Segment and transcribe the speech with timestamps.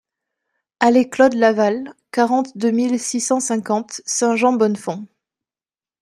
[0.79, 5.05] Allée Claude Laval, quarante-deux mille six cent cinquante Saint-Jean-Bonnefonds